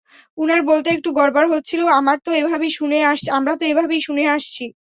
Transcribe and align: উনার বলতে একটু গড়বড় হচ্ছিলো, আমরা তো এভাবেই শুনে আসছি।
উনার 0.37 0.61
বলতে 0.63 0.89
একটু 0.91 1.09
গড়বড় 1.11 1.49
হচ্ছিলো, 1.53 1.85
আমরা 1.97 2.15
তো 3.57 3.63
এভাবেই 3.69 4.01
শুনে 4.01 4.23
আসছি। 4.33 4.63